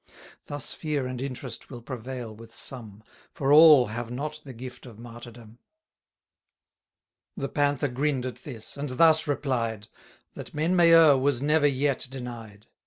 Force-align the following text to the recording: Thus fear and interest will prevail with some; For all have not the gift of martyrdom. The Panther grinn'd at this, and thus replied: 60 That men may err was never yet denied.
Thus 0.47 0.73
fear 0.73 1.05
and 1.05 1.21
interest 1.21 1.69
will 1.69 1.83
prevail 1.83 2.33
with 2.35 2.55
some; 2.55 3.03
For 3.35 3.53
all 3.53 3.85
have 3.89 4.09
not 4.09 4.41
the 4.43 4.51
gift 4.51 4.87
of 4.87 4.97
martyrdom. 4.97 5.59
The 7.37 7.49
Panther 7.49 7.87
grinn'd 7.87 8.25
at 8.25 8.37
this, 8.37 8.75
and 8.75 8.89
thus 8.89 9.27
replied: 9.27 9.89
60 10.33 10.33
That 10.33 10.53
men 10.55 10.75
may 10.75 10.91
err 10.91 11.15
was 11.15 11.39
never 11.39 11.67
yet 11.67 12.07
denied. 12.09 12.65